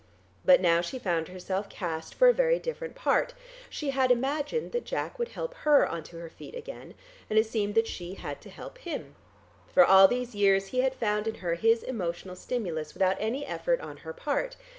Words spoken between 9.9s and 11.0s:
these years he had